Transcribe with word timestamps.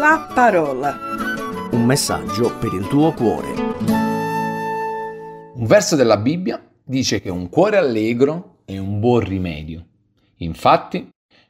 la 0.00 0.30
parola. 0.34 0.96
Un 1.72 1.84
messaggio 1.84 2.56
per 2.56 2.72
il 2.72 2.88
tuo 2.88 3.12
cuore. 3.12 3.52
Un 5.56 5.66
verso 5.66 5.94
della 5.94 6.16
Bibbia 6.16 6.66
dice 6.82 7.20
che 7.20 7.28
un 7.28 7.50
cuore 7.50 7.76
allegro 7.76 8.60
è 8.64 8.78
un 8.78 8.98
buon 8.98 9.20
rimedio. 9.20 9.84
Infatti, 10.36 11.06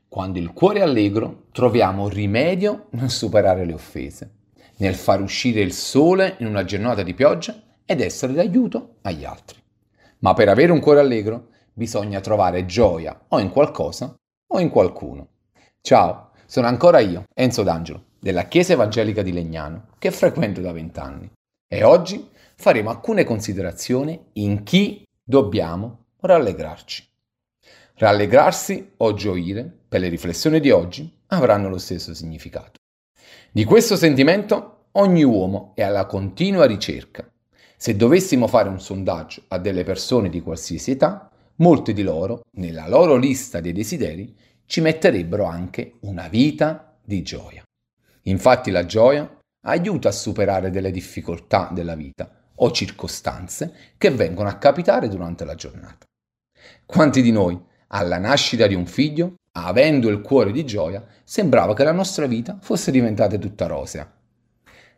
quando 0.08 0.40
il 0.40 0.52
cuore 0.52 0.80
è 0.80 0.82
allegro, 0.82 1.44
troviamo 1.52 2.08
rimedio 2.08 2.88
nel 2.90 3.10
superare 3.10 3.64
le 3.64 3.72
offese, 3.72 4.38
nel 4.78 4.96
far 4.96 5.22
uscire 5.22 5.60
il 5.60 5.72
sole 5.72 6.34
in 6.40 6.46
una 6.46 6.64
giornata 6.64 7.04
di 7.04 7.14
pioggia 7.14 7.54
ed 7.84 8.00
essere 8.00 8.32
d'aiuto 8.32 8.96
agli 9.02 9.24
altri. 9.24 9.62
Ma 10.18 10.34
per 10.34 10.48
avere 10.48 10.72
un 10.72 10.80
cuore 10.80 10.98
allegro 10.98 11.50
bisogna 11.72 12.18
trovare 12.18 12.66
gioia 12.66 13.16
o 13.28 13.38
in 13.38 13.50
qualcosa 13.50 14.12
o 14.48 14.58
in 14.58 14.70
qualcuno. 14.70 15.28
Ciao, 15.80 16.32
sono 16.46 16.66
ancora 16.66 16.98
io, 16.98 17.26
Enzo 17.32 17.62
D'Angelo, 17.62 18.06
della 18.20 18.46
Chiesa 18.46 18.74
Evangelica 18.74 19.22
di 19.22 19.32
Legnano, 19.32 19.86
che 19.98 20.10
frequento 20.10 20.60
da 20.60 20.72
vent'anni. 20.72 21.30
E 21.66 21.82
oggi 21.82 22.28
faremo 22.54 22.90
alcune 22.90 23.24
considerazioni 23.24 24.20
in 24.34 24.62
chi 24.62 25.02
dobbiamo 25.24 26.04
rallegrarci. 26.20 27.08
Rallegrarsi 27.94 28.92
o 28.98 29.14
gioire, 29.14 29.78
per 29.88 30.00
le 30.00 30.08
riflessioni 30.08 30.60
di 30.60 30.70
oggi, 30.70 31.10
avranno 31.28 31.68
lo 31.68 31.78
stesso 31.78 32.14
significato. 32.14 32.72
Di 33.50 33.64
questo 33.64 33.96
sentimento 33.96 34.86
ogni 34.92 35.22
uomo 35.22 35.72
è 35.74 35.82
alla 35.82 36.06
continua 36.06 36.66
ricerca. 36.66 37.28
Se 37.76 37.96
dovessimo 37.96 38.46
fare 38.46 38.68
un 38.68 38.80
sondaggio 38.80 39.44
a 39.48 39.58
delle 39.58 39.84
persone 39.84 40.28
di 40.28 40.40
qualsiasi 40.40 40.92
età, 40.92 41.30
molte 41.56 41.92
di 41.92 42.02
loro, 42.02 42.42
nella 42.52 42.88
loro 42.88 43.16
lista 43.16 43.60
dei 43.60 43.72
desideri, 43.72 44.34
ci 44.66 44.80
metterebbero 44.80 45.44
anche 45.44 45.94
una 46.00 46.28
vita 46.28 46.98
di 47.02 47.22
gioia. 47.22 47.62
Infatti 48.22 48.70
la 48.70 48.84
gioia 48.84 49.38
aiuta 49.66 50.08
a 50.08 50.12
superare 50.12 50.70
delle 50.70 50.90
difficoltà 50.90 51.70
della 51.72 51.94
vita 51.94 52.30
o 52.56 52.70
circostanze 52.70 53.74
che 53.96 54.10
vengono 54.10 54.48
a 54.48 54.56
capitare 54.56 55.08
durante 55.08 55.44
la 55.44 55.54
giornata. 55.54 56.06
Quanti 56.84 57.22
di 57.22 57.32
noi, 57.32 57.58
alla 57.88 58.18
nascita 58.18 58.66
di 58.66 58.74
un 58.74 58.86
figlio, 58.86 59.34
avendo 59.52 60.08
il 60.08 60.20
cuore 60.20 60.52
di 60.52 60.64
gioia, 60.64 61.04
sembrava 61.24 61.74
che 61.74 61.84
la 61.84 61.92
nostra 61.92 62.26
vita 62.26 62.58
fosse 62.60 62.90
diventata 62.90 63.36
tutta 63.38 63.66
rosea. 63.66 64.10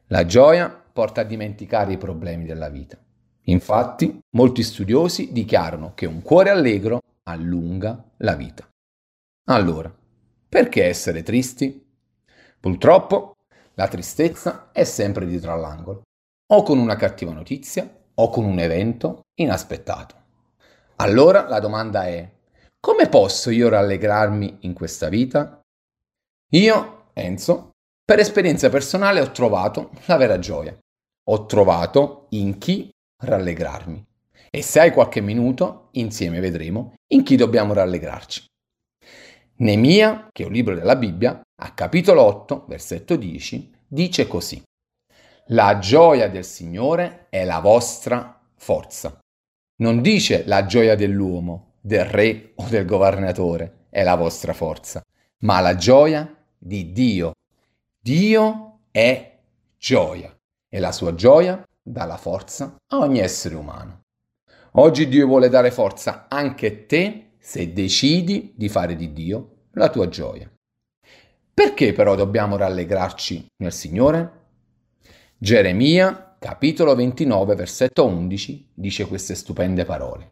La 0.09 0.27
gioia 0.27 0.69
porta 0.69 1.23
a 1.23 1.25
dimenticare 1.25 1.93
i 1.93 1.99
problemi 1.99 2.45
della 2.45 2.69
vita. 2.69 2.99
Infatti, 3.47 4.21
molti 4.37 4.63
studiosi 4.63 5.33
dichiarano 5.33 5.93
che 5.95 6.07
un 6.07 6.23
cuore 6.23 6.51
allegro 6.51 7.01
allunga 7.25 8.03
la 8.19 8.35
vita. 8.35 8.69
Allora, 9.49 9.93
perché 10.49 10.85
essere 10.85 11.23
tristi? 11.23 11.82
Purtroppo, 12.63 13.39
la 13.75 13.89
tristezza 13.89 14.69
è 14.71 14.85
sempre 14.85 15.27
dietro 15.27 15.53
all'angolo, 15.53 16.03
o 16.53 16.63
con 16.63 16.79
una 16.79 16.95
cattiva 16.95 17.33
notizia 17.33 17.93
o 18.15 18.29
con 18.29 18.45
un 18.45 18.61
evento 18.61 19.23
inaspettato. 19.41 20.15
Allora 20.97 21.49
la 21.49 21.59
domanda 21.59 22.07
è, 22.07 22.31
come 22.79 23.09
posso 23.09 23.51
io 23.51 23.69
rallegrarmi 23.69 24.59
in 24.61 24.75
questa 24.75 25.09
vita? 25.09 25.61
Io, 26.53 27.07
Enzo, 27.15 27.71
per 28.05 28.21
esperienza 28.21 28.69
personale 28.69 29.21
ho 29.21 29.33
trovato 29.33 29.91
la 30.05 30.17
vera 30.17 30.39
gioia. 30.39 30.79
Ho 31.31 31.47
trovato 31.47 32.27
in 32.31 32.59
chi 32.59 32.89
rallegrarmi. 33.25 34.07
E 34.51 34.63
se 34.63 34.79
hai 34.79 34.93
qualche 34.93 35.21
minuto, 35.21 35.89
insieme 35.93 36.39
vedremo 36.39 36.95
in 37.09 37.25
chi 37.25 37.35
dobbiamo 37.35 37.73
rallegrarci. 37.73 38.45
Nemia, 39.57 40.29
che 40.31 40.45
è 40.45 40.47
un 40.47 40.53
libro 40.53 40.77
della 40.77 40.97
Bibbia, 40.97 41.41
a 41.63 41.71
capitolo 41.75 42.23
8, 42.23 42.65
versetto 42.67 43.15
10, 43.15 43.73
dice 43.87 44.27
così. 44.27 44.61
La 45.47 45.79
gioia 45.79 46.29
del 46.29 46.45
Signore 46.45 47.27
è 47.31 47.45
la 47.45 47.61
vostra 47.61 48.41
forza. 48.57 49.17
Non 49.77 50.03
dice 50.03 50.43
la 50.47 50.67
gioia 50.67 50.97
dell'uomo, 50.97 51.75
del 51.81 52.05
re 52.05 52.53
o 52.57 52.67
del 52.69 52.85
governatore 52.85 53.87
è 53.91 54.03
la 54.03 54.17
vostra 54.17 54.53
forza, 54.53 55.03
ma 55.43 55.61
la 55.61 55.77
gioia 55.77 56.29
di 56.59 56.91
Dio. 56.91 57.33
Dio 58.01 58.81
è 58.91 59.39
gioia 59.79 60.37
e 60.69 60.81
la 60.81 60.91
sua 60.91 61.15
gioia 61.15 61.63
dà 61.81 62.05
la 62.07 62.17
forza 62.17 62.75
a 62.89 62.99
ogni 62.99 63.21
essere 63.21 63.55
umano. 63.55 64.01
Oggi 64.73 65.07
Dio 65.07 65.29
vuole 65.29 65.49
dare 65.49 65.71
forza 65.71 66.27
anche 66.29 66.67
a 66.67 66.87
te 66.87 67.35
se 67.39 67.73
decidi 67.73 68.53
di 68.57 68.69
fare 68.69 68.97
di 68.97 69.13
Dio 69.13 69.67
la 69.75 69.91
tua 69.91 70.09
gioia. 70.09 70.51
Perché 71.55 71.93
però 71.93 72.15
dobbiamo 72.15 72.57
rallegrarci 72.57 73.47
nel 73.59 73.73
Signore? 73.73 74.41
Geremia, 75.37 76.37
capitolo 76.39 76.95
29, 76.95 77.55
versetto 77.55 78.07
11, 78.07 78.71
dice 78.73 79.07
queste 79.07 79.35
stupende 79.35 79.85
parole. 79.85 80.31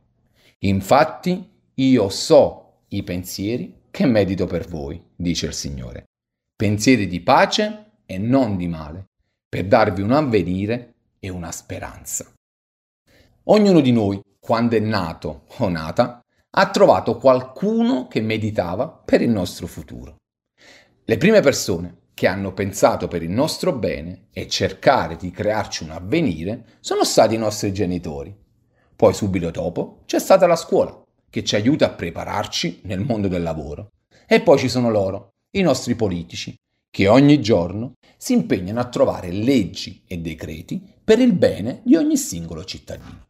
Infatti 0.61 1.47
io 1.75 2.09
so 2.09 2.85
i 2.89 3.03
pensieri 3.03 3.83
che 3.91 4.07
medito 4.07 4.47
per 4.47 4.67
voi, 4.67 5.03
dice 5.15 5.47
il 5.47 5.53
Signore. 5.53 6.05
Pensieri 6.57 7.07
di 7.07 7.21
pace 7.21 7.91
e 8.07 8.17
non 8.17 8.57
di 8.57 8.67
male, 8.67 9.05
per 9.47 9.67
darvi 9.67 10.01
un 10.01 10.13
avvenire 10.13 10.95
e 11.19 11.29
una 11.29 11.53
speranza. 11.53 12.33
Ognuno 13.45 13.81
di 13.81 13.93
noi, 13.93 14.21
quando 14.39 14.77
è 14.77 14.81
nato 14.81 15.45
o 15.59 15.69
nata, 15.69 16.21
ha 16.53 16.71
trovato 16.71 17.17
qualcuno 17.19 18.09
che 18.09 18.21
meditava 18.21 18.89
per 18.89 19.21
il 19.21 19.31
nostro 19.31 19.67
futuro. 19.67 20.17
Le 21.05 21.17
prime 21.17 21.41
persone 21.41 21.99
che 22.15 22.27
hanno 22.27 22.53
pensato 22.53 23.09
per 23.09 23.23
il 23.23 23.31
nostro 23.31 23.73
bene 23.73 24.27
e 24.33 24.47
cercare 24.47 25.17
di 25.17 25.31
crearci 25.31 25.85
un 25.85 25.91
avvenire 25.91 26.77
sono 26.81 27.05
stati 27.05 27.35
i 27.35 27.39
nostri 27.39 27.73
genitori. 27.73 28.37
Poi 28.95 29.15
subito 29.15 29.51
dopo 29.51 30.03
c'è 30.05 30.19
stata 30.19 30.47
la 30.47 30.57
scuola, 30.57 31.03
che 31.31 31.43
ci 31.43 31.55
aiuta 31.55 31.87
a 31.87 31.95
prepararci 31.95 32.81
nel 32.85 33.01
mondo 33.01 33.29
del 33.29 33.43
lavoro. 33.43 33.93
E 34.27 34.43
poi 34.43 34.59
ci 34.59 34.69
sono 34.69 34.91
loro, 34.91 35.31
i 35.53 35.63
nostri 35.63 35.95
politici, 35.95 36.55
che 36.91 37.09
ogni 37.09 37.41
giorno 37.41 37.95
si 38.19 38.35
impegnano 38.35 38.81
a 38.81 38.89
trovare 38.89 39.33
leggi 39.33 40.03
e 40.07 40.19
decreti 40.19 40.83
per 41.03 41.19
il 41.19 41.33
bene 41.33 41.81
di 41.85 41.97
ogni 41.97 42.19
singolo 42.19 42.65
cittadino. 42.65 43.27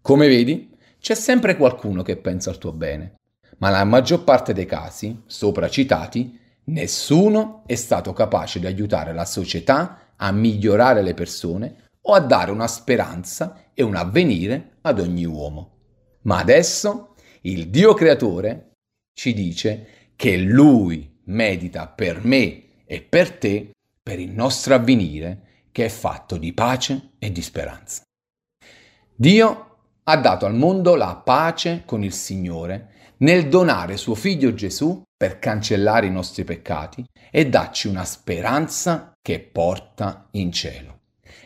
Come 0.00 0.28
vedi, 0.28 0.74
c'è 0.98 1.14
sempre 1.14 1.56
qualcuno 1.56 2.02
che 2.02 2.16
pensa 2.16 2.48
al 2.48 2.58
tuo 2.58 2.72
bene, 2.72 3.16
ma 3.58 3.68
nella 3.68 3.84
maggior 3.84 4.24
parte 4.24 4.54
dei 4.54 4.66
casi, 4.66 5.22
sopra 5.26 5.68
citati, 5.68 6.38
nessuno 6.66 7.62
è 7.66 7.74
stato 7.74 8.12
capace 8.12 8.60
di 8.60 8.66
aiutare 8.66 9.12
la 9.12 9.24
società 9.24 10.12
a 10.16 10.32
migliorare 10.32 11.02
le 11.02 11.14
persone 11.14 11.84
o 12.02 12.12
a 12.12 12.20
dare 12.20 12.50
una 12.50 12.68
speranza 12.68 13.70
e 13.74 13.82
un 13.82 13.96
avvenire 13.96 14.78
ad 14.82 15.00
ogni 15.00 15.24
uomo. 15.24 15.74
Ma 16.22 16.38
adesso 16.38 17.14
il 17.42 17.68
Dio 17.68 17.94
creatore 17.94 18.72
ci 19.12 19.32
dice 19.32 20.10
che 20.16 20.36
Lui 20.36 21.20
medita 21.24 21.88
per 21.88 22.24
me 22.24 22.84
e 22.84 23.02
per 23.02 23.36
te, 23.38 23.70
per 24.02 24.18
il 24.18 24.30
nostro 24.30 24.74
avvenire 24.74 25.42
che 25.72 25.84
è 25.84 25.88
fatto 25.88 26.36
di 26.36 26.52
pace 26.52 27.10
e 27.18 27.30
di 27.30 27.42
speranza. 27.42 28.02
Dio 29.14 29.65
ha 30.08 30.16
dato 30.16 30.46
al 30.46 30.54
mondo 30.54 30.94
la 30.94 31.16
pace 31.16 31.82
con 31.84 32.04
il 32.04 32.12
Signore 32.12 32.92
nel 33.18 33.48
donare 33.48 33.96
suo 33.96 34.14
figlio 34.14 34.54
Gesù 34.54 35.02
per 35.16 35.38
cancellare 35.38 36.06
i 36.06 36.10
nostri 36.10 36.44
peccati 36.44 37.04
e 37.30 37.48
darci 37.48 37.88
una 37.88 38.04
speranza 38.04 39.12
che 39.20 39.40
porta 39.40 40.28
in 40.32 40.52
cielo. 40.52 41.00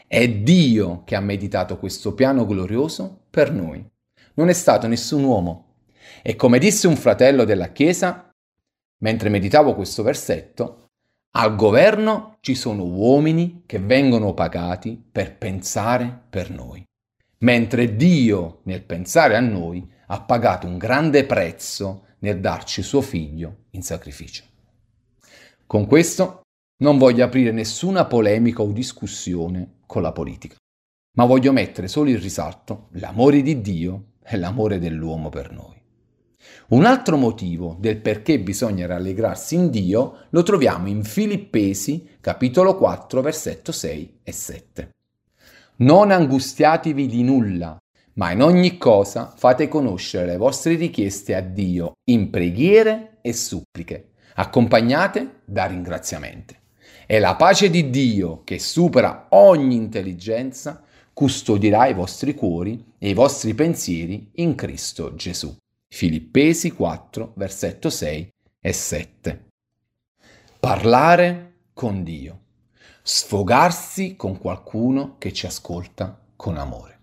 È 0.07 0.29
Dio 0.29 1.05
che 1.05 1.15
ha 1.15 1.21
meditato 1.21 1.79
questo 1.79 2.13
piano 2.13 2.45
glorioso 2.45 3.27
per 3.31 3.53
noi. 3.53 3.87
Non 4.35 4.49
è 4.49 4.53
stato 4.53 4.87
nessun 4.87 5.23
uomo. 5.23 5.77
E 6.23 6.35
come 6.37 6.59
disse 6.59 6.87
un 6.87 6.97
fratello 6.97 7.45
della 7.45 7.69
Chiesa, 7.69 8.31
mentre 8.99 9.29
meditavo 9.29 9.75
questo 9.75 10.03
versetto, 10.03 10.89
al 11.37 11.55
governo 11.55 12.37
ci 12.41 12.57
sono 12.57 12.83
uomini 12.83 13.63
che 13.65 13.79
vengono 13.79 14.35
pagati 14.35 15.01
per 15.11 15.39
pensare 15.39 16.25
per 16.29 16.51
noi, 16.51 16.85
mentre 17.43 17.97
Dio 17.97 18.61
nel 18.65 18.83
pensare 18.83 19.37
a 19.37 19.41
noi 19.41 19.89
ha 20.07 20.21
pagato 20.23 20.67
un 20.67 20.77
grande 20.77 21.25
prezzo 21.25 22.07
nel 22.21 22.41
darci 22.41 22.83
suo 22.83 23.01
figlio 23.01 23.65
in 23.71 23.83
sacrificio. 23.83 24.45
Con 25.67 25.87
questo 25.87 26.43
non 26.83 26.99
voglio 26.99 27.25
aprire 27.25 27.53
nessuna 27.53 28.07
polemica 28.07 28.63
o 28.63 28.73
discussione 28.73 29.79
con 29.87 30.03
la 30.03 30.13
politica, 30.13 30.57
ma 31.17 31.25
voglio 31.25 31.53
mettere 31.53 31.89
solo 31.89 32.11
in 32.11 32.21
risalto 32.21 32.89
l'amore 32.93 33.43
di 33.43 33.61
Dio 33.61 34.13
e 34.23 34.37
l'amore 34.37 34.79
dell'uomo 34.79 35.29
per 35.29 35.53
noi. 35.53 35.79
Un 36.69 36.85
altro 36.85 37.17
motivo 37.17 37.77
del 37.79 38.01
perché 38.01 38.41
bisogna 38.41 38.87
rallegrarsi 38.87 39.55
in 39.55 39.71
Dio 39.71 40.27
lo 40.31 40.43
troviamo 40.43 40.89
in 40.89 41.05
Filippesi 41.05 42.17
capitolo 42.21 42.77
4 42.77 43.21
versetto 43.21 43.73
6 43.73 44.21
e 44.23 44.33
7. 44.33 44.91
Non 45.81 46.11
angustiatevi 46.11 47.07
di 47.07 47.23
nulla, 47.23 47.79
ma 48.15 48.33
in 48.33 48.43
ogni 48.43 48.77
cosa 48.77 49.33
fate 49.35 49.67
conoscere 49.67 50.27
le 50.27 50.37
vostre 50.37 50.75
richieste 50.75 51.35
a 51.35 51.41
Dio 51.41 51.95
in 52.11 52.29
preghiere 52.29 53.19
e 53.23 53.33
suppliche, 53.33 54.11
accompagnate 54.35 55.41
da 55.47 55.65
ringraziamenti. 55.65 56.55
E 57.07 57.19
la 57.19 57.35
pace 57.35 57.71
di 57.71 57.89
Dio, 57.89 58.43
che 58.45 58.59
supera 58.59 59.29
ogni 59.31 59.75
intelligenza, 59.75 60.85
custodirà 61.15 61.87
i 61.87 61.95
vostri 61.95 62.35
cuori 62.35 62.93
e 62.99 63.09
i 63.09 63.15
vostri 63.15 63.55
pensieri 63.55 64.33
in 64.35 64.55
Cristo 64.55 65.15
Gesù. 65.15 65.57
Filippesi 65.89 66.73
4, 66.73 67.33
versetto 67.37 67.89
6 67.89 68.33
e 68.61 68.73
7. 68.73 69.45
Parlare 70.61 71.53
con 71.73 72.03
Dio. 72.03 72.41
Sfogarsi 73.03 74.17
con 74.17 74.39
qualcuno 74.39 75.17
che 75.19 75.33
ci 75.33 75.47
ascolta 75.47 76.21
con 76.37 76.57
amore. 76.57 76.99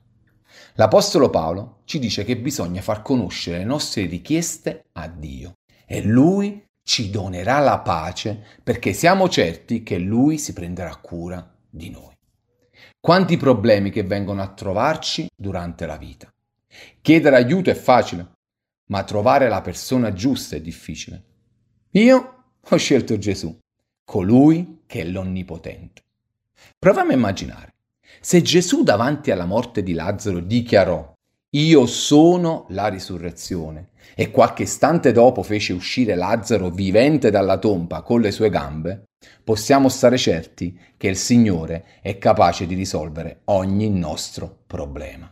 L'Apostolo 0.76 1.30
Paolo 1.30 1.82
ci 1.86 1.98
dice 2.00 2.24
che 2.24 2.38
bisogna 2.38 2.82
far 2.82 3.02
conoscere 3.02 3.60
le 3.60 3.64
nostre 3.64 4.06
richieste 4.06 4.86
a 4.94 5.08
Dio 5.08 5.54
e 5.86 6.04
Lui 6.04 6.66
ci 6.84 7.10
donerà 7.10 7.60
la 7.60 7.80
pace 7.80 8.44
perché 8.64 8.94
siamo 8.94 9.28
certi 9.28 9.84
che 9.84 9.98
Lui 9.98 10.38
si 10.38 10.54
prenderà 10.54 10.96
cura 10.98 11.56
di 11.70 11.90
noi. 11.90 12.16
Quanti 13.00 13.38
problemi 13.38 13.90
che 13.90 14.04
vengono 14.04 14.42
a 14.42 14.54
trovarci 14.54 15.28
durante 15.36 15.86
la 15.86 15.98
vita. 15.98 16.32
Chiedere 17.02 17.36
aiuto 17.38 17.70
è 17.70 17.76
facile, 17.76 18.34
ma 18.90 19.04
trovare 19.04 19.50
la 19.50 19.62
persona 19.62 20.14
giusta 20.14 20.56
è 20.56 20.62
difficile. 20.62 21.24
Io 21.92 22.44
ho 22.62 22.76
scelto 22.78 23.18
Gesù, 23.18 23.58
colui 24.06 24.77
che 24.88 25.02
è 25.02 25.04
l'Onnipotente. 25.04 26.02
Proviamo 26.80 27.12
a 27.12 27.14
immaginare, 27.14 27.74
se 28.20 28.42
Gesù 28.42 28.84
davanti 28.84 29.30
alla 29.30 29.46
morte 29.46 29.84
di 29.84 29.94
Lazzaro 29.94 30.40
dichiarò 30.40 31.14
io 31.52 31.86
sono 31.86 32.66
la 32.70 32.88
risurrezione 32.88 33.90
e 34.16 34.32
qualche 34.32 34.64
istante 34.64 35.12
dopo 35.12 35.44
fece 35.44 35.74
uscire 35.74 36.16
Lazzaro 36.16 36.70
vivente 36.70 37.30
dalla 37.30 37.58
tomba 37.58 38.02
con 38.02 38.20
le 38.20 38.32
sue 38.32 38.50
gambe, 38.50 39.04
possiamo 39.44 39.88
stare 39.88 40.18
certi 40.18 40.78
che 40.98 41.08
il 41.08 41.16
Signore 41.16 41.86
è 42.02 42.18
capace 42.18 42.66
di 42.66 42.76
risolvere 42.76 43.42
ogni 43.46 43.90
nostro 43.90 44.64
problema. 44.68 45.32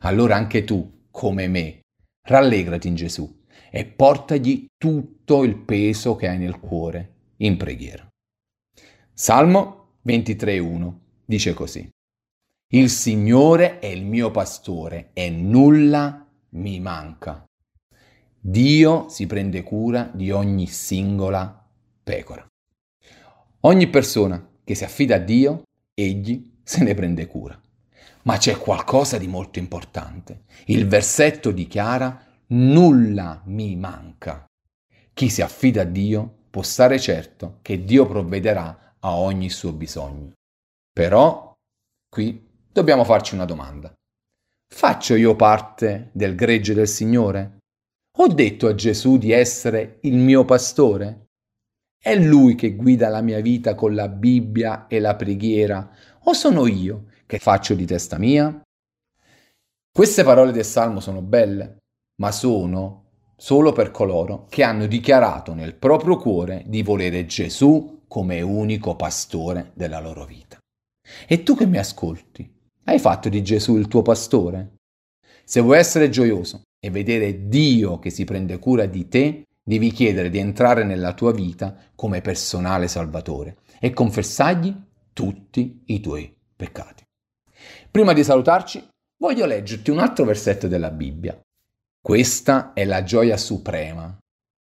Allora 0.00 0.34
anche 0.34 0.64
tu, 0.64 1.04
come 1.10 1.46
me, 1.46 1.80
rallegrati 2.26 2.88
in 2.88 2.96
Gesù 2.96 3.40
e 3.70 3.84
portagli 3.84 4.66
tutto 4.76 5.44
il 5.44 5.56
peso 5.56 6.16
che 6.16 6.28
hai 6.28 6.38
nel 6.38 6.58
cuore 6.58 7.12
in 7.38 7.56
preghiera. 7.56 8.11
Salmo 9.22 10.00
23.1 10.04 10.92
dice 11.24 11.54
così. 11.54 11.88
Il 12.72 12.90
Signore 12.90 13.78
è 13.78 13.86
il 13.86 14.04
mio 14.04 14.32
pastore 14.32 15.10
e 15.12 15.30
nulla 15.30 16.26
mi 16.48 16.80
manca. 16.80 17.44
Dio 18.40 19.08
si 19.08 19.28
prende 19.28 19.62
cura 19.62 20.10
di 20.12 20.32
ogni 20.32 20.66
singola 20.66 21.70
pecora. 22.02 22.44
Ogni 23.60 23.86
persona 23.86 24.44
che 24.64 24.74
si 24.74 24.82
affida 24.82 25.14
a 25.14 25.18
Dio, 25.18 25.62
egli 25.94 26.54
se 26.64 26.82
ne 26.82 26.92
prende 26.94 27.28
cura. 27.28 27.56
Ma 28.22 28.38
c'è 28.38 28.58
qualcosa 28.58 29.18
di 29.18 29.28
molto 29.28 29.60
importante. 29.60 30.46
Il 30.64 30.88
versetto 30.88 31.52
dichiara 31.52 32.26
nulla 32.48 33.40
mi 33.44 33.76
manca. 33.76 34.46
Chi 35.14 35.28
si 35.28 35.42
affida 35.42 35.82
a 35.82 35.84
Dio 35.84 36.38
può 36.50 36.62
stare 36.62 36.98
certo 36.98 37.58
che 37.62 37.84
Dio 37.84 38.04
provvederà 38.04 38.82
a 39.04 39.16
ogni 39.16 39.50
suo 39.50 39.72
bisogno. 39.72 40.32
Però 40.92 41.52
qui 42.08 42.48
dobbiamo 42.70 43.04
farci 43.04 43.34
una 43.34 43.44
domanda. 43.44 43.92
Faccio 44.68 45.14
io 45.14 45.36
parte 45.36 46.10
del 46.12 46.34
gregge 46.34 46.74
del 46.74 46.88
Signore? 46.88 47.58
Ho 48.18 48.28
detto 48.28 48.66
a 48.66 48.74
Gesù 48.74 49.18
di 49.18 49.32
essere 49.32 49.98
il 50.02 50.16
mio 50.16 50.44
pastore? 50.44 51.26
È 51.98 52.14
Lui 52.16 52.54
che 52.54 52.74
guida 52.74 53.08
la 53.08 53.22
mia 53.22 53.40
vita 53.40 53.74
con 53.74 53.94
la 53.94 54.08
Bibbia 54.08 54.86
e 54.86 54.98
la 54.98 55.14
preghiera 55.14 55.94
o 56.24 56.32
sono 56.32 56.66
io 56.66 57.06
che 57.26 57.38
faccio 57.38 57.74
di 57.74 57.86
testa 57.86 58.18
mia? 58.18 58.60
Queste 59.90 60.24
parole 60.24 60.52
del 60.52 60.64
Salmo 60.64 61.00
sono 61.00 61.22
belle, 61.22 61.78
ma 62.20 62.32
sono 62.32 63.00
solo 63.36 63.72
per 63.72 63.90
coloro 63.90 64.46
che 64.48 64.62
hanno 64.62 64.86
dichiarato 64.86 65.52
nel 65.54 65.74
proprio 65.74 66.16
cuore 66.16 66.64
di 66.66 66.82
volere 66.82 67.26
Gesù 67.26 68.01
come 68.12 68.42
unico 68.42 68.94
pastore 68.94 69.70
della 69.72 69.98
loro 69.98 70.26
vita. 70.26 70.58
E 71.26 71.42
tu 71.42 71.56
che 71.56 71.64
mi 71.64 71.78
ascolti, 71.78 72.46
hai 72.84 72.98
fatto 72.98 73.30
di 73.30 73.42
Gesù 73.42 73.78
il 73.78 73.88
tuo 73.88 74.02
pastore? 74.02 74.74
Se 75.44 75.62
vuoi 75.62 75.78
essere 75.78 76.10
gioioso 76.10 76.60
e 76.78 76.90
vedere 76.90 77.48
Dio 77.48 77.98
che 77.98 78.10
si 78.10 78.24
prende 78.24 78.58
cura 78.58 78.84
di 78.84 79.08
te, 79.08 79.44
devi 79.64 79.90
chiedere 79.92 80.28
di 80.28 80.36
entrare 80.36 80.84
nella 80.84 81.14
tua 81.14 81.32
vita 81.32 81.74
come 81.94 82.20
personale 82.20 82.86
salvatore 82.86 83.56
e 83.80 83.94
confessargli 83.94 84.76
tutti 85.14 85.82
i 85.86 86.00
tuoi 86.00 86.36
peccati. 86.54 87.04
Prima 87.90 88.12
di 88.12 88.22
salutarci, 88.22 88.86
voglio 89.22 89.46
leggerti 89.46 89.90
un 89.90 90.00
altro 90.00 90.26
versetto 90.26 90.68
della 90.68 90.90
Bibbia. 90.90 91.40
Questa 91.98 92.74
è 92.74 92.84
la 92.84 93.04
gioia 93.04 93.38
suprema 93.38 94.14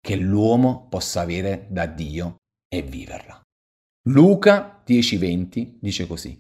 che 0.01 0.17
l'uomo 0.17 0.89
possa 0.89 1.21
avere 1.21 1.69
da 1.71 1.87
Dio 1.87 2.39
e 2.69 2.83
viverla. 2.83 3.41
Luca 4.09 4.83
10:20 4.87 5.79
dice 5.81 6.07
così: 6.07 6.39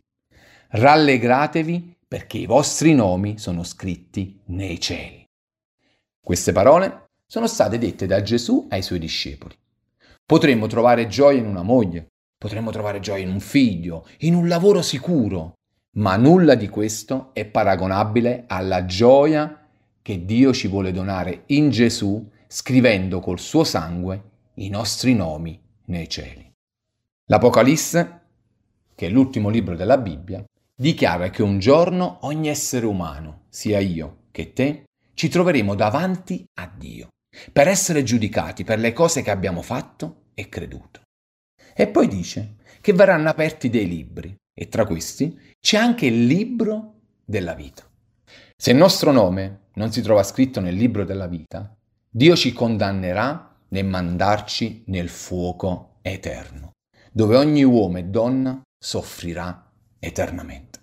Rallegratevi 0.69 1.97
perché 2.07 2.39
i 2.39 2.47
vostri 2.47 2.95
nomi 2.95 3.39
sono 3.39 3.65
scritti 3.65 4.41
nei 4.47 4.81
cieli. 4.81 5.25
Queste 6.25 6.53
parole 6.53 7.07
sono 7.27 7.47
state 7.47 7.79
dette 7.79 8.07
da 8.07 8.23
Gesù 8.23 8.67
ai 8.71 8.83
suoi 8.83 8.99
discepoli. 8.99 9.55
Potremmo 10.25 10.67
trovare 10.67 11.09
gioia 11.09 11.39
in 11.39 11.47
una 11.47 11.63
moglie, 11.63 12.07
potremmo 12.37 12.71
trovare 12.71 13.01
gioia 13.01 13.25
in 13.25 13.31
un 13.31 13.41
figlio, 13.41 14.07
in 14.19 14.35
un 14.35 14.49
lavoro 14.49 14.83
sicuro, 14.83 15.55
ma 15.97 16.17
nulla 16.17 16.55
di 16.55 16.69
questo 16.69 17.31
è 17.33 17.45
paragonabile 17.47 18.45
alla 18.47 18.85
gioia 18.85 19.69
che 20.03 20.25
Dio 20.25 20.53
ci 20.53 20.69
vuole 20.69 20.93
donare 20.93 21.45
in 21.47 21.71
Gesù 21.71 22.29
scrivendo 22.47 23.19
col 23.19 23.41
suo 23.41 23.65
sangue 23.65 24.31
i 24.55 24.69
nostri 24.69 25.15
nomi 25.15 25.61
nei 25.87 26.09
cieli. 26.09 26.51
L'Apocalisse, 27.27 28.21
che 28.95 29.07
è 29.07 29.11
l'ultimo 29.11 29.49
libro 29.49 29.75
della 29.77 29.99
Bibbia, 29.99 30.45
dichiara 30.75 31.31
che 31.31 31.43
un 31.43 31.59
giorno 31.59 32.19
ogni 32.23 32.49
essere 32.49 32.87
umano, 32.87 33.47
sia 33.49 33.79
io 33.79 34.25
che 34.31 34.53
te, 34.53 34.85
ci 35.15 35.29
troveremo 35.29 35.75
davanti 35.75 36.45
a 36.61 36.71
Dio 36.73 37.09
per 37.53 37.69
essere 37.69 38.03
giudicati 38.03 38.65
per 38.65 38.79
le 38.79 38.93
cose 38.93 39.23
che 39.23 39.31
abbiamo 39.31 39.63
fatto 39.63 40.27
e 40.35 40.49
creduto. 40.49 41.01
E 41.75 41.89
poi 41.89 42.09
dice 42.09 42.57
che 42.81 42.93
verranno 42.93 43.29
aperti 43.29 43.69
dei 43.69 43.89
libri 43.89 44.35
e 44.55 44.69
tra 44.69 44.87
questi 44.87 45.39
c'è 45.61 45.77
anche 45.77 46.07
il 46.07 46.27
libro 46.27 47.01
della 47.25 47.55
vita. 47.55 47.89
Se 48.57 48.71
il 48.71 48.77
nostro 48.77 49.13
nome 49.13 49.69
non 49.75 49.93
si 49.93 50.01
trova 50.01 50.23
scritto 50.23 50.61
nel 50.61 50.75
libro 50.75 51.05
della 51.05 51.27
vita, 51.27 51.75
Dio 52.09 52.37
ci 52.37 52.53
condannerà 52.53 53.56
nel 53.77 53.85
mandarci 53.85 54.85
nel 54.87 55.11
fuoco 55.11 55.99
eterno, 56.01 56.73
dove 57.13 57.37
ogni 57.37 57.63
uomo 57.63 57.99
e 57.99 58.05
donna 58.05 58.63
soffrirà 58.79 59.71
eternamente. 59.99 60.81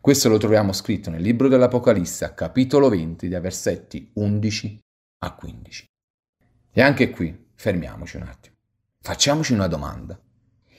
Questo 0.00 0.28
lo 0.28 0.36
troviamo 0.36 0.72
scritto 0.72 1.08
nel 1.08 1.22
libro 1.22 1.46
dell'Apocalisse, 1.46 2.32
capitolo 2.34 2.88
20, 2.88 3.28
dai 3.28 3.40
versetti 3.40 4.10
11 4.14 4.78
a 5.20 5.34
15. 5.34 5.86
E 6.72 6.82
anche 6.82 7.10
qui 7.10 7.46
fermiamoci 7.54 8.16
un 8.16 8.22
attimo. 8.22 8.56
Facciamoci 9.00 9.52
una 9.52 9.68
domanda. 9.68 10.20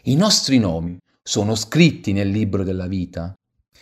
I 0.03 0.15
nostri 0.15 0.59
nomi 0.59 0.97
sono 1.23 1.55
scritti 1.55 2.11
nel 2.11 2.29
libro 2.29 2.63
della 2.63 2.87
vita? 2.87 3.33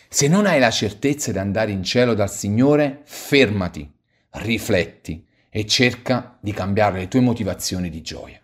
Se 0.07 0.27
non 0.27 0.45
hai 0.45 0.59
la 0.59 0.71
certezza 0.71 1.31
di 1.31 1.39
andare 1.39 1.71
in 1.71 1.83
cielo 1.83 2.13
dal 2.13 2.31
Signore, 2.31 3.01
fermati, 3.05 3.91
rifletti 4.29 5.25
e 5.55 5.65
cerca 5.65 6.37
di 6.41 6.51
cambiare 6.51 6.99
le 6.99 7.07
tue 7.07 7.21
motivazioni 7.21 7.89
di 7.89 8.01
gioia. 8.01 8.41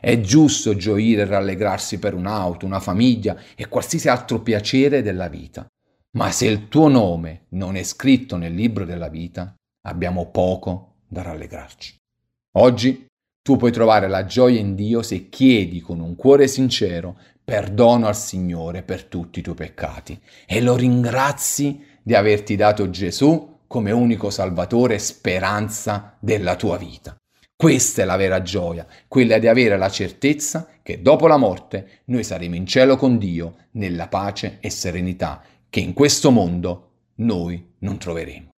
È 0.00 0.18
giusto 0.18 0.74
gioire 0.74 1.22
e 1.22 1.24
rallegrarsi 1.26 2.00
per 2.00 2.12
un'auto, 2.12 2.66
una 2.66 2.80
famiglia 2.80 3.36
e 3.54 3.68
qualsiasi 3.68 4.08
altro 4.08 4.40
piacere 4.40 5.00
della 5.00 5.28
vita. 5.28 5.64
Ma 6.16 6.32
se 6.32 6.46
il 6.46 6.66
tuo 6.66 6.88
nome 6.88 7.44
non 7.50 7.76
è 7.76 7.84
scritto 7.84 8.36
nel 8.36 8.52
libro 8.52 8.84
della 8.84 9.08
vita, 9.08 9.54
abbiamo 9.82 10.32
poco 10.32 10.96
da 11.06 11.22
rallegrarci. 11.22 11.94
Oggi 12.56 13.06
tu 13.40 13.56
puoi 13.56 13.70
trovare 13.70 14.08
la 14.08 14.24
gioia 14.24 14.58
in 14.58 14.74
Dio 14.74 15.02
se 15.02 15.28
chiedi 15.28 15.80
con 15.80 16.00
un 16.00 16.16
cuore 16.16 16.48
sincero 16.48 17.16
perdono 17.44 18.08
al 18.08 18.16
Signore 18.16 18.82
per 18.82 19.04
tutti 19.04 19.38
i 19.38 19.42
tuoi 19.42 19.54
peccati 19.54 20.20
e 20.46 20.60
lo 20.60 20.74
ringrazi 20.74 21.80
di 22.02 22.16
averti 22.16 22.56
dato 22.56 22.90
Gesù 22.90 23.58
come 23.70 23.92
unico 23.92 24.30
Salvatore 24.30 24.96
e 24.96 24.98
speranza 24.98 26.16
della 26.18 26.56
tua 26.56 26.76
vita. 26.76 27.14
Questa 27.54 28.02
è 28.02 28.04
la 28.04 28.16
vera 28.16 28.42
gioia, 28.42 28.84
quella 29.06 29.38
di 29.38 29.46
avere 29.46 29.78
la 29.78 29.88
certezza 29.88 30.66
che 30.82 31.00
dopo 31.02 31.28
la 31.28 31.36
morte 31.36 32.00
noi 32.06 32.24
saremo 32.24 32.56
in 32.56 32.66
cielo 32.66 32.96
con 32.96 33.16
Dio 33.16 33.68
nella 33.72 34.08
pace 34.08 34.56
e 34.58 34.70
serenità 34.70 35.40
che 35.68 35.78
in 35.78 35.92
questo 35.92 36.32
mondo 36.32 36.94
noi 37.18 37.74
non 37.78 37.96
troveremo. 37.96 38.48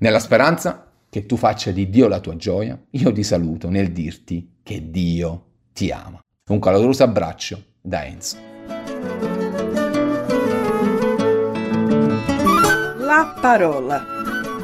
Nella 0.00 0.18
speranza 0.18 0.86
che 1.08 1.24
tu 1.24 1.38
faccia 1.38 1.70
di 1.70 1.88
Dio 1.88 2.06
la 2.06 2.20
tua 2.20 2.36
gioia, 2.36 2.78
io 2.90 3.10
ti 3.10 3.22
saluto 3.22 3.70
nel 3.70 3.90
dirti 3.90 4.58
che 4.62 4.90
Dio 4.90 5.46
ti 5.72 5.90
ama. 5.90 6.20
Un 6.50 6.58
caloroso 6.58 7.04
abbraccio 7.04 7.64
da 7.80 8.04
Enzo. 8.04 8.36
La 12.98 13.34
parola. 13.40 14.21